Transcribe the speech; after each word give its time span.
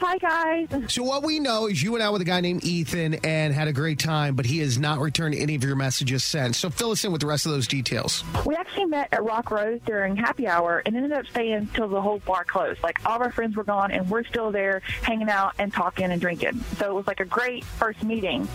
Hi 0.00 0.16
guys. 0.18 0.68
So 0.92 1.02
what 1.02 1.22
we 1.24 1.40
know 1.40 1.66
is 1.66 1.82
you 1.82 1.92
went 1.92 2.02
out 2.02 2.12
with 2.12 2.22
a 2.22 2.24
guy 2.24 2.40
named 2.40 2.64
Ethan 2.64 3.14
and 3.24 3.52
had 3.52 3.68
a 3.68 3.72
great 3.72 3.98
time, 3.98 4.36
but 4.36 4.46
he 4.46 4.58
has 4.60 4.78
not 4.78 5.00
returned 5.00 5.34
any 5.34 5.54
of 5.56 5.64
your 5.64 5.74
messages 5.74 6.22
since. 6.22 6.58
So 6.58 6.70
fill 6.70 6.92
us 6.92 7.04
in 7.04 7.10
with 7.10 7.20
the 7.20 7.26
rest 7.26 7.46
of 7.46 7.52
those 7.52 7.66
details. 7.66 8.22
We 8.46 8.54
actually 8.54 8.86
met 8.86 9.08
at 9.12 9.24
Rock 9.24 9.50
Rose 9.50 9.80
during 9.84 10.16
happy 10.16 10.46
hour 10.46 10.82
and 10.86 10.96
ended 10.96 11.12
up 11.12 11.26
staying 11.26 11.68
till 11.74 11.88
the 11.88 12.00
whole 12.00 12.20
bar 12.20 12.44
closed. 12.44 12.82
Like 12.82 13.04
all 13.04 13.16
of 13.16 13.22
our 13.22 13.32
friends 13.32 13.56
were 13.56 13.64
gone 13.64 13.90
and 13.90 14.08
we're 14.08 14.24
still 14.24 14.52
there 14.52 14.80
hanging 15.02 15.28
out 15.28 15.54
and 15.58 15.72
talking 15.72 16.10
and 16.12 16.20
drinking. 16.20 16.60
So 16.78 16.90
it 16.90 16.94
was 16.94 17.06
like 17.06 17.20
a 17.20 17.24
great 17.24 17.64
first 17.64 18.02
meeting. 18.04 18.46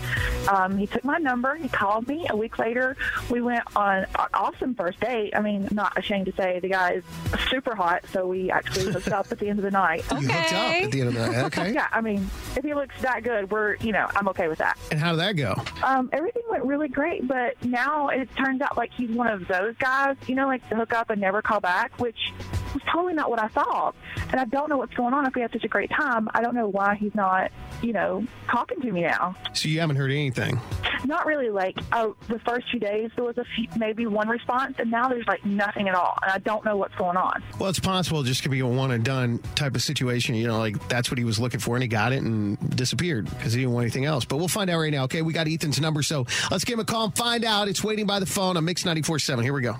Um, 0.48 0.78
he 0.78 0.86
took 0.86 1.04
my 1.04 1.18
number, 1.18 1.54
he 1.56 1.68
called 1.68 2.08
me. 2.08 2.26
A 2.30 2.36
week 2.36 2.58
later, 2.58 2.96
we 3.30 3.42
went 3.42 3.64
on 3.76 3.98
an 3.98 4.26
awesome 4.32 4.74
first 4.74 5.00
date. 5.00 5.34
I 5.36 5.40
mean, 5.40 5.68
not 5.72 5.96
ashamed 5.98 6.26
to 6.26 6.32
say 6.32 6.58
the 6.60 6.68
guy 6.68 6.92
is 6.92 7.04
super 7.50 7.74
hot, 7.74 8.04
so 8.12 8.26
we 8.26 8.50
actually 8.50 8.92
hooked 8.92 9.08
up 9.08 9.30
at 9.30 9.38
the 9.38 9.48
end 9.48 9.58
of 9.58 9.64
the 9.64 9.70
night. 9.70 10.04
You 10.10 10.28
hooked 10.28 10.52
up 10.52 10.72
at 10.84 10.90
the 10.90 11.00
end 11.00 11.08
of 11.08 11.14
the 11.14 11.26
night. 11.26 11.33
Okay. 11.44 11.72
Yeah, 11.72 11.88
I 11.92 12.00
mean, 12.00 12.28
if 12.56 12.64
he 12.64 12.74
looks 12.74 12.94
that 13.02 13.22
good, 13.22 13.50
we're, 13.50 13.76
you 13.76 13.92
know, 13.92 14.08
I'm 14.16 14.28
okay 14.28 14.48
with 14.48 14.58
that. 14.58 14.78
And 14.90 14.98
how 15.00 15.10
did 15.12 15.20
that 15.20 15.32
go? 15.36 15.54
Um, 15.82 16.08
everything 16.12 16.42
went 16.50 16.64
really 16.64 16.88
great, 16.88 17.26
but 17.28 17.62
now 17.64 18.08
it 18.08 18.28
turns 18.36 18.60
out 18.60 18.76
like 18.76 18.92
he's 18.92 19.10
one 19.10 19.26
of 19.28 19.46
those 19.48 19.76
guys, 19.78 20.16
you 20.26 20.34
know, 20.34 20.46
like 20.46 20.66
to 20.70 20.76
hook 20.76 20.92
up 20.92 21.10
and 21.10 21.20
never 21.20 21.42
call 21.42 21.60
back, 21.60 21.98
which 22.00 22.32
was 22.72 22.82
totally 22.90 23.14
not 23.14 23.30
what 23.30 23.42
I 23.42 23.48
thought. 23.48 23.94
And 24.30 24.40
I 24.40 24.44
don't 24.46 24.68
know 24.68 24.76
what's 24.78 24.94
going 24.94 25.14
on 25.14 25.26
if 25.26 25.34
we 25.34 25.42
had 25.42 25.52
such 25.52 25.64
a 25.64 25.68
great 25.68 25.90
time. 25.90 26.28
I 26.34 26.40
don't 26.42 26.54
know 26.54 26.68
why 26.68 26.94
he's 26.96 27.14
not, 27.14 27.50
you 27.82 27.92
know, 27.92 28.24
talking 28.48 28.80
to 28.80 28.90
me 28.92 29.02
now. 29.02 29.36
So 29.52 29.68
you 29.68 29.80
haven't 29.80 29.96
heard 29.96 30.10
anything. 30.10 30.58
Not 31.04 31.26
really 31.26 31.50
like 31.50 31.76
uh, 31.92 32.10
the 32.28 32.38
first 32.40 32.70
few 32.70 32.80
days, 32.80 33.10
there 33.16 33.24
was 33.24 33.38
a 33.38 33.44
few, 33.56 33.68
maybe 33.76 34.06
one 34.06 34.28
response, 34.28 34.76
and 34.78 34.90
now 34.90 35.08
there's 35.08 35.26
like 35.26 35.44
nothing 35.44 35.88
at 35.88 35.94
all. 35.94 36.18
And 36.22 36.32
I 36.32 36.38
don't 36.38 36.64
know 36.64 36.76
what's 36.76 36.94
going 36.94 37.16
on. 37.16 37.42
Well, 37.58 37.68
it's 37.68 37.80
possible 37.80 38.20
it 38.20 38.24
just 38.26 38.42
could 38.42 38.50
be 38.50 38.60
a 38.60 38.66
one 38.66 38.90
and 38.90 39.04
done 39.04 39.38
type 39.54 39.74
of 39.74 39.82
situation. 39.82 40.34
You 40.34 40.46
know, 40.46 40.58
like 40.58 40.88
that's 40.88 41.10
what 41.10 41.18
he 41.18 41.24
was 41.24 41.38
looking 41.38 41.60
for 41.60 41.76
and 41.76 41.82
he 41.82 41.88
got 41.88 42.12
it 42.12 42.22
and 42.22 42.58
disappeared 42.76 43.28
because 43.30 43.52
he 43.52 43.60
didn't 43.60 43.74
want 43.74 43.84
anything 43.84 44.04
else. 44.04 44.24
But 44.24 44.36
we'll 44.38 44.48
find 44.48 44.70
out 44.70 44.78
right 44.78 44.92
now. 44.92 45.04
Okay. 45.04 45.22
We 45.22 45.32
got 45.32 45.48
Ethan's 45.48 45.80
number. 45.80 46.02
So 46.02 46.26
let's 46.50 46.64
give 46.64 46.74
him 46.74 46.80
a 46.80 46.84
call 46.84 47.04
and 47.04 47.16
find 47.16 47.44
out. 47.44 47.68
It's 47.68 47.82
waiting 47.84 48.06
by 48.06 48.18
the 48.18 48.26
phone 48.26 48.56
on 48.56 48.64
Mix 48.64 48.84
94.7. 48.84 49.42
Here 49.42 49.52
we 49.52 49.62
go. 49.62 49.76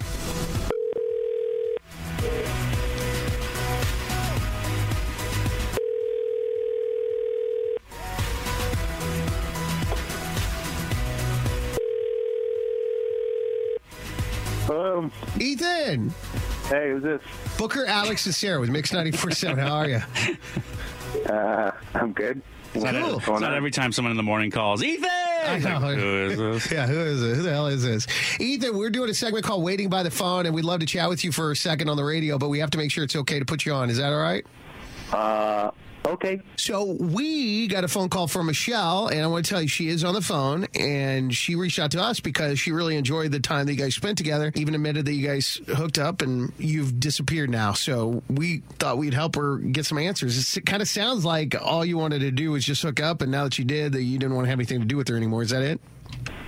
Um, 14.71 15.13
Ethan, 15.39 16.11
hey, 16.69 16.91
who's 16.91 17.03
this? 17.03 17.21
Booker, 17.59 17.85
Alex, 17.87 18.25
and 18.27 18.35
Sarah 18.35 18.61
with 18.61 18.71
Mix 18.71 18.93
94.7. 18.93 19.59
How 19.59 19.75
are 19.75 19.89
you? 19.89 20.01
Uh, 21.31 21.71
I'm 21.95 22.13
good. 22.13 22.43
Cool. 22.73 22.83
What's 22.83 22.93
going 22.93 23.17
It's 23.17 23.41
not 23.41 23.55
every 23.55 23.71
time 23.71 23.93
someone 23.93 24.11
in 24.11 24.17
the 24.17 24.25
morning 24.25 24.51
calls, 24.51 24.83
Ethan! 24.83 25.09
I 25.09 25.59
know. 25.59 25.79
Like, 25.79 25.97
who 25.97 26.27
is 26.27 26.37
this? 26.37 26.73
Yeah, 26.73 26.89
who 26.89 26.99
is 26.99 27.23
it? 27.23 27.37
Who 27.37 27.43
the 27.43 27.53
hell 27.53 27.69
is 27.69 27.85
this? 27.85 28.09
Ethan, 28.41 28.77
we're 28.77 28.91
doing 28.91 29.09
a 29.09 29.15
segment 29.15 29.45
called 29.45 29.63
Waiting 29.63 29.89
by 29.89 30.03
the 30.03 30.11
Phone, 30.11 30.45
and 30.47 30.55
we'd 30.55 30.65
love 30.65 30.81
to 30.81 30.87
chat 30.87 31.09
with 31.09 31.23
you 31.23 31.31
for 31.31 31.53
a 31.53 31.57
second 31.57 31.89
on 31.89 31.97
the 31.97 32.03
radio, 32.03 32.37
but 32.37 32.49
we 32.49 32.59
have 32.59 32.71
to 32.71 32.79
make 32.79 32.91
sure 32.91 33.05
it's 33.05 33.15
okay 33.15 33.39
to 33.39 33.45
put 33.45 33.65
you 33.65 33.73
on. 33.73 33.91
Is 33.91 33.99
that 33.99 34.13
all 34.13 34.19
right? 34.19 34.45
Uh, 35.13 35.71
okay. 36.15 36.41
So 36.57 36.85
we 36.85 37.69
got 37.69 37.85
a 37.85 37.89
phone 37.89 38.09
call 38.09 38.27
from 38.27 38.47
Michelle, 38.47 39.09
and 39.09 39.21
I 39.21 39.27
want 39.27 39.45
to 39.45 39.51
tell 39.51 39.61
you 39.61 39.69
she 39.69 39.89
is 39.89 40.05
on 40.05 40.15
the 40.15 40.21
phone, 40.21 40.67
and 40.75 41.35
she 41.35 41.55
reached 41.55 41.79
out 41.79 41.91
to 41.93 42.03
us 42.03 42.21
because 42.21 42.59
she 42.59 42.73
really 42.73 42.97
enjoyed 42.97 43.33
the 43.33 43.41
time 43.41 43.67
that 43.67 43.73
you 43.73 43.79
guys 43.79 43.95
spent 43.95 44.19
together. 44.19 44.53
Even 44.55 44.75
admitted 44.75 45.05
that 45.07 45.13
you 45.13 45.27
guys 45.27 45.61
hooked 45.67 45.99
up, 45.99 46.23
and 46.23 46.53
you've 46.59 46.99
disappeared 46.99 47.51
now. 47.51 47.73
So 47.73 48.23
we 48.29 48.63
thought 48.79 48.99
we'd 48.99 49.15
help 49.15 49.37
her 49.37 49.59
get 49.59 49.87
some 49.87 49.99
answers. 49.99 50.57
It 50.57 50.67
kind 50.67 50.83
of 50.83 50.89
sounds 50.89 51.25
like 51.25 51.55
all 51.61 51.85
you 51.85 51.99
wanted 51.99 52.21
to 52.21 52.31
do 52.31 52.53
was 52.53 52.65
just 52.65 52.83
hook 52.83 53.01
up, 53.01 53.23
and 53.23 53.31
now 53.31 53.45
that 53.45 53.59
you 53.59 53.65
did, 53.65 53.93
that 53.93 54.03
you 54.03 54.19
didn't 54.19 54.35
want 54.35 54.47
to 54.47 54.51
have 54.51 54.59
anything 54.59 54.81
to 54.81 54.87
do 54.87 54.97
with 54.97 55.09
her 55.09 55.17
anymore. 55.17 55.43
Is 55.43 55.51
that 55.51 55.63
it? 55.63 55.81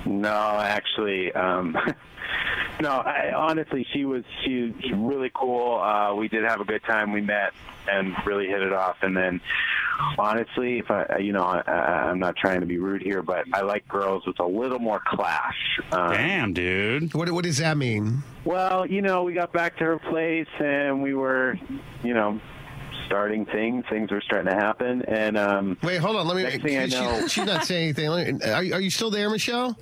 No, 0.04 0.30
actually, 0.60 1.32
um, 1.32 1.76
no. 2.80 2.90
I, 2.90 3.32
honestly, 3.34 3.86
she 3.92 4.04
was 4.04 4.24
she 4.44 4.72
was 4.72 4.90
really 4.94 5.30
cool. 5.34 5.80
Uh, 5.80 6.14
we 6.14 6.28
did 6.28 6.44
have 6.44 6.60
a 6.60 6.64
good 6.64 6.82
time. 6.84 7.12
We 7.12 7.20
met 7.20 7.52
and 7.88 8.14
really 8.24 8.46
hit 8.48 8.62
it 8.62 8.72
off. 8.72 8.96
And 9.02 9.16
then, 9.16 9.40
honestly, 10.18 10.78
if 10.78 10.90
I, 10.90 11.18
you 11.18 11.32
know, 11.32 11.44
I, 11.44 11.60
I'm 11.70 12.18
not 12.18 12.36
trying 12.36 12.60
to 12.60 12.66
be 12.66 12.78
rude 12.78 13.02
here, 13.02 13.22
but 13.22 13.44
I 13.52 13.60
like 13.62 13.86
girls 13.88 14.26
with 14.26 14.40
a 14.40 14.46
little 14.46 14.78
more 14.78 15.00
class. 15.06 15.54
Um, 15.92 16.10
Damn, 16.12 16.52
dude. 16.52 17.14
What 17.14 17.30
What 17.30 17.44
does 17.44 17.58
that 17.58 17.76
mean? 17.76 18.22
Well, 18.44 18.86
you 18.86 19.02
know, 19.02 19.24
we 19.24 19.34
got 19.34 19.52
back 19.52 19.76
to 19.78 19.84
her 19.84 19.98
place 19.98 20.48
and 20.58 21.02
we 21.02 21.14
were, 21.14 21.58
you 22.02 22.14
know, 22.14 22.40
starting 23.06 23.46
things. 23.46 23.84
Things 23.88 24.10
were 24.10 24.20
starting 24.20 24.48
to 24.52 24.54
happen, 24.58 25.02
and 25.02 25.36
um, 25.36 25.78
Wait, 25.82 25.98
hold 25.98 26.16
on. 26.16 26.26
Let 26.26 26.36
me. 26.36 26.42
Next 26.42 26.62
thing 26.62 26.76
I 26.78 26.88
she- 26.88 27.28
she's 27.28 27.46
not 27.46 27.64
saying 27.64 27.94
anything. 27.96 28.38
Me- 28.38 28.44
Are, 28.44 28.56
are 28.76 28.80
you 28.80 28.90
still 28.90 29.10
there, 29.10 29.30
Michelle? 29.30 29.76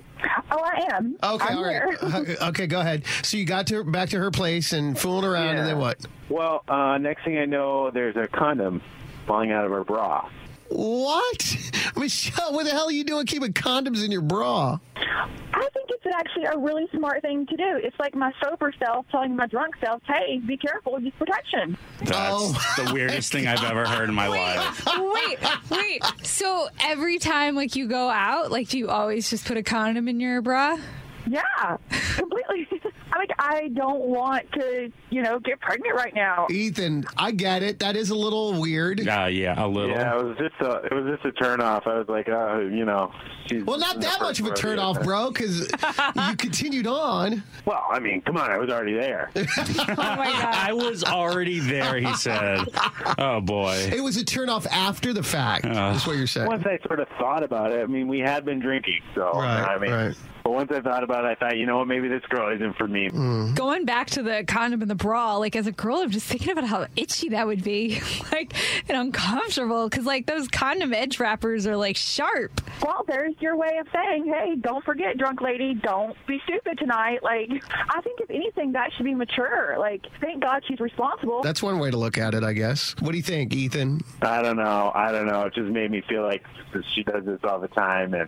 Oh, 0.51 0.61
I 0.63 0.95
am. 0.95 1.17
Okay, 1.21 1.45
I'm 1.45 1.57
all 1.57 1.63
right. 1.63 1.73
here. 1.73 2.37
Uh, 2.41 2.47
okay, 2.49 2.67
go 2.67 2.79
ahead. 2.79 3.03
So 3.23 3.37
you 3.37 3.45
got 3.45 3.67
to 3.67 3.83
back 3.83 4.09
to 4.09 4.19
her 4.19 4.31
place 4.31 4.73
and 4.73 4.97
fooling 4.97 5.25
around, 5.25 5.57
and 5.57 5.67
then 5.67 5.77
what? 5.77 5.99
Well, 6.29 6.63
uh, 6.67 6.97
next 6.97 7.23
thing 7.23 7.37
I 7.37 7.45
know, 7.45 7.91
there's 7.91 8.15
a 8.15 8.27
condom 8.27 8.81
falling 9.27 9.51
out 9.51 9.65
of 9.65 9.71
her 9.71 9.83
bra. 9.83 10.29
What, 10.69 11.57
Michelle? 11.97 12.53
What 12.53 12.65
the 12.65 12.71
hell 12.71 12.87
are 12.87 12.91
you 12.91 13.03
doing 13.03 13.25
keeping 13.25 13.53
condoms 13.53 14.03
in 14.03 14.11
your 14.11 14.21
bra? 14.21 14.79
I 14.95 15.69
think 15.73 15.89
it's 15.89 16.05
actually 16.13 16.45
a 16.45 16.57
really 16.57 16.87
smart 16.95 17.21
thing 17.21 17.45
to 17.47 17.55
do. 17.55 17.79
It's 17.83 17.97
like 17.99 18.15
my 18.15 18.31
sober 18.43 18.73
self 18.79 19.05
telling 19.09 19.35
my 19.35 19.47
drunk 19.47 19.75
self, 19.83 20.01
hey, 20.07 20.39
be 20.39 20.57
careful, 20.57 20.99
use 20.99 21.13
protection. 21.17 21.77
That's 21.99 22.13
Oh, 22.13 22.83
the 22.85 22.93
weirdest 22.93 23.31
thing 23.31 23.47
I've 23.47 23.63
ever 23.63 23.85
heard 23.87 24.09
in 24.09 24.15
my 24.15 24.27
life. 24.27 24.85
wait, 24.85 25.37
wait. 25.69 26.03
So 26.23 26.67
every 26.81 27.19
time 27.19 27.55
like 27.55 27.75
you 27.75 27.87
go 27.87 28.09
out, 28.09 28.51
like 28.51 28.67
do 28.69 28.77
you 28.77 28.89
always 28.89 29.29
just 29.29 29.45
put 29.45 29.57
a 29.57 29.63
condom 29.63 30.07
in 30.07 30.19
your 30.19 30.41
bra? 30.41 30.77
Yeah, 31.27 31.77
completely. 32.15 32.67
I 33.15 33.19
like 33.19 33.31
I 33.39 33.67
don't 33.69 34.01
want 34.01 34.51
to, 34.53 34.91
you 35.09 35.21
know, 35.21 35.39
get 35.39 35.59
pregnant 35.61 35.95
right 35.95 36.13
now. 36.13 36.47
Ethan, 36.49 37.05
I 37.17 37.31
get 37.31 37.63
it. 37.63 37.79
That 37.79 37.95
is 37.95 38.09
a 38.09 38.15
little 38.15 38.59
weird. 38.59 39.07
Uh, 39.07 39.27
yeah, 39.31 39.63
a 39.63 39.65
little. 39.67 39.91
Yeah, 39.95 40.19
it 40.19 40.23
was 40.23 40.37
just 40.37 40.55
a 40.61 40.81
it 40.85 40.93
was 40.93 41.13
just 41.15 41.25
a 41.25 41.31
turn 41.31 41.61
off. 41.61 41.83
I 41.87 41.97
was 41.97 42.07
like, 42.09 42.27
uh, 42.27 42.57
you 42.59 42.83
know, 42.83 43.11
she's 43.47 43.63
Well, 43.63 43.77
not 43.79 44.01
that 44.01 44.19
much 44.19 44.39
of 44.41 44.47
a 44.47 44.53
turn 44.53 44.79
off, 44.79 45.01
bro, 45.01 45.31
because 45.31 45.61
you 45.71 46.35
continued 46.37 46.87
on. 46.87 47.41
Well, 47.65 47.83
I 47.89 47.99
mean, 47.99 48.21
come 48.21 48.35
on, 48.37 48.51
I 48.51 48.57
was 48.57 48.69
already 48.69 48.93
there. 48.93 49.31
Oh 49.97 50.15
my 50.17 50.25
god. 50.31 50.53
I 50.53 50.73
was 50.73 51.03
already 51.03 51.59
there, 51.59 51.97
he 51.97 52.13
said. 52.15 52.59
Oh, 53.17 53.39
boy. 53.41 53.75
It 53.93 54.03
was 54.03 54.17
a 54.17 54.25
turn 54.25 54.49
off 54.49 54.65
after 54.67 55.13
the 55.13 55.23
fact. 55.23 55.63
That's 55.63 56.05
what 56.05 56.17
you're 56.17 56.27
saying. 56.27 56.47
once 56.47 56.65
I 56.65 56.79
sort 56.87 56.99
of 56.99 57.07
thought 57.19 57.43
about 57.43 57.71
it, 57.71 57.81
I 57.81 57.85
mean, 57.85 58.07
we 58.07 58.19
had 58.19 58.43
been 58.45 58.59
drinking, 58.59 59.01
so 59.13 59.31
Right, 59.33 59.61
I 59.63 59.77
mean, 59.79 59.91
right. 59.91 60.15
but 60.43 60.51
once 60.51 60.71
I 60.71 60.81
thought 60.81 61.03
about 61.03 61.23
it, 61.25 61.27
I 61.27 61.35
thought, 61.35 61.57
you 61.57 61.65
know 61.65 61.77
what, 61.77 61.87
maybe 61.87 62.07
this 62.07 62.23
girl 62.29 62.53
isn't 62.53 62.75
for 62.77 62.87
me. 62.87 63.04
Mm. 63.09 63.55
Going 63.55 63.85
back 63.85 64.07
to 64.11 64.23
the 64.23 64.43
condom 64.47 64.81
and 64.81 64.89
the 64.89 64.95
bra, 64.95 65.37
like 65.37 65.55
as 65.55 65.67
a 65.67 65.71
girl, 65.71 65.97
I'm 65.97 66.11
just 66.11 66.25
thinking 66.27 66.51
about 66.51 66.65
how 66.65 66.87
itchy 66.95 67.29
that 67.29 67.47
would 67.47 67.63
be, 67.63 68.01
like 68.31 68.53
and 68.87 68.97
uncomfortable, 68.97 69.89
because 69.89 70.05
like 70.05 70.25
those 70.25 70.47
condom 70.47 70.93
edge 70.93 71.19
wrappers 71.19 71.67
are 71.67 71.77
like 71.77 71.97
sharp. 71.97 72.61
Well, 72.81 73.03
there's 73.07 73.35
your 73.39 73.55
way 73.55 73.77
of 73.79 73.87
saying, 73.93 74.25
hey, 74.25 74.55
don't 74.59 74.83
forget, 74.83 75.17
drunk 75.17 75.41
lady, 75.41 75.73
don't 75.73 76.15
be 76.27 76.39
stupid 76.45 76.77
tonight. 76.77 77.23
Like, 77.23 77.49
I 77.89 78.01
think 78.01 78.19
if 78.19 78.29
anything, 78.29 78.73
that 78.73 78.91
should 78.93 79.05
be 79.05 79.15
mature. 79.15 79.75
Like, 79.79 80.05
thank 80.21 80.41
God 80.41 80.63
she's 80.67 80.79
responsible. 80.79 81.41
That's 81.41 81.63
one 81.63 81.79
way 81.79 81.91
to 81.91 81.97
look 81.97 82.17
at 82.17 82.33
it, 82.33 82.43
I 82.43 82.53
guess. 82.53 82.95
What 82.99 83.11
do 83.11 83.17
you 83.17 83.23
think, 83.23 83.53
Ethan? 83.53 84.01
I 84.21 84.41
don't 84.41 84.57
know. 84.57 84.91
I 84.93 85.11
don't 85.11 85.27
know. 85.27 85.43
It 85.43 85.53
just 85.53 85.69
made 85.69 85.91
me 85.91 86.01
feel 86.07 86.23
like 86.23 86.43
she 86.93 87.03
does 87.03 87.25
this 87.25 87.39
all 87.43 87.59
the 87.59 87.67
time, 87.69 88.13
and 88.13 88.27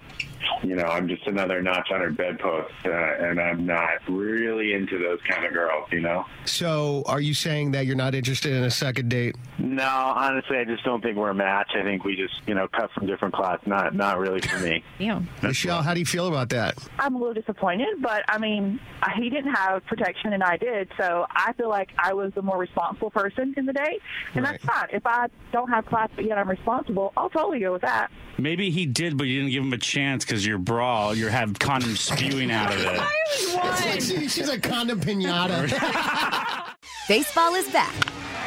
you 0.64 0.76
know, 0.76 0.84
I'm 0.86 1.08
just 1.08 1.26
another 1.28 1.62
notch 1.62 1.90
on 1.92 2.02
her 2.02 2.12
bedpost, 2.12 2.74
uh, 2.86 2.90
and 2.90 3.40
I'm 3.40 3.66
not 3.66 4.08
really 4.10 4.74
into 4.74 4.98
those 5.00 5.20
kind 5.28 5.46
of 5.46 5.54
girls, 5.54 5.88
you 5.92 6.02
know. 6.02 6.26
So, 6.46 7.04
are 7.06 7.20
you 7.22 7.34
saying 7.34 7.72
that 7.72 7.86
you're 7.86 7.96
not 7.96 8.16
interested 8.16 8.54
in 8.54 8.64
a 8.64 8.72
second 8.72 9.10
date? 9.10 9.36
No, 9.60 9.84
honestly, 9.88 10.58
I 10.58 10.64
just 10.64 10.84
don't 10.84 11.02
think 11.02 11.18
we're 11.18 11.30
a 11.30 11.36
match. 11.36 11.72
I 11.76 11.84
think 11.84 12.04
we 12.04 12.16
just, 12.16 12.42
you 12.48 12.54
know, 12.56 12.68
cut 12.68 12.92
from 12.92 13.08
different 13.08 13.34
cloth. 13.34 13.60
Not, 13.66 13.96
not 13.96 14.20
really 14.20 14.42
for 14.42 14.60
me. 14.60 14.84
Yeah. 15.00 15.22
Michelle, 15.44 15.84
how 15.84 15.94
do 15.94 16.00
you 16.00 16.06
feel 16.06 16.28
about 16.28 16.50
that? 16.50 16.76
I'm 16.98 17.16
a 17.16 17.18
little 17.20 17.34
disappointed, 17.36 18.02
but 18.02 18.24
I 18.28 18.38
mean, 18.40 18.80
he 19.16 19.30
didn't 19.30 19.54
have 19.54 19.86
protection 19.86 20.34
and 20.34 20.44
I 20.44 20.58
did, 20.58 20.90
so 20.98 21.26
I 21.30 21.54
feel 21.54 21.70
like 21.70 21.90
I 22.00 22.14
was 22.14 22.34
the 22.34 22.42
more 22.42 22.58
responsible 22.58 23.12
person 23.12 23.54
in 23.58 23.66
the 23.68 23.74
date, 23.74 24.02
and 24.34 24.44
Right. 24.44 24.54
that's 24.54 24.66
fine. 24.66 24.88
If 24.92 25.06
I 25.06 25.28
don't 25.52 25.70
have 25.70 25.86
class 25.86 26.10
but 26.16 26.26
yet 26.26 26.38
I'm 26.38 26.50
responsible, 26.50 27.14
I'll 27.16 27.30
totally 27.30 27.60
go 27.60 27.74
with 27.74 27.84
that. 27.84 28.10
Maybe 28.40 28.70
he 28.72 28.86
did, 28.86 29.18
but 29.18 29.26
you 29.28 29.40
didn't 29.40 29.52
give 29.52 29.64
him 29.64 29.74
a 29.74 29.78
chance 29.78 30.26
because 30.28 30.46
your 30.46 30.58
bra, 30.58 31.12
you 31.12 31.28
have 31.30 31.54
condoms 31.54 31.98
spewing 32.00 32.52
out 32.52 32.74
of 32.74 32.80
it. 32.84 33.02
It's 33.30 33.56
like 33.86 34.02
she- 34.02 34.28
she's 34.28 34.50
a 34.50 34.60
condom 34.60 35.00
pinata. 35.00 35.68
Baseball 37.08 37.56
is 37.56 37.70
back, 37.72 37.94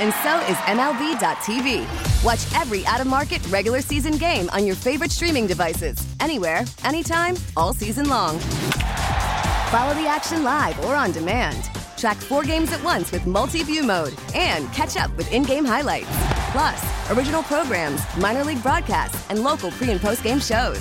and 0.00 0.12
so 0.22 0.38
is 0.50 0.56
MLB.tv. 0.68 2.24
Watch 2.24 2.40
every 2.60 2.84
out 2.86 3.00
of 3.00 3.06
market 3.06 3.44
regular 3.48 3.80
season 3.80 4.16
game 4.16 4.48
on 4.50 4.66
your 4.66 4.74
favorite 4.76 5.10
streaming 5.10 5.46
devices, 5.46 5.96
anywhere, 6.20 6.64
anytime, 6.84 7.36
all 7.56 7.72
season 7.74 8.08
long. 8.08 8.38
Follow 9.70 9.94
the 9.94 10.06
action 10.08 10.42
live 10.44 10.78
or 10.84 10.94
on 10.94 11.12
demand. 11.12 11.64
Track 11.96 12.16
four 12.16 12.42
games 12.42 12.72
at 12.72 12.82
once 12.82 13.12
with 13.12 13.26
multi 13.26 13.62
view 13.62 13.82
mode 13.82 14.14
and 14.34 14.70
catch 14.72 14.96
up 14.96 15.14
with 15.16 15.30
in 15.32 15.42
game 15.44 15.64
highlights. 15.64 16.08
Plus, 16.52 17.10
original 17.10 17.42
programs, 17.44 18.00
minor 18.16 18.44
league 18.44 18.62
broadcasts, 18.62 19.28
and 19.30 19.42
local 19.44 19.70
pre 19.72 19.90
and 19.90 20.00
post 20.00 20.22
game 20.22 20.40
shows. 20.40 20.80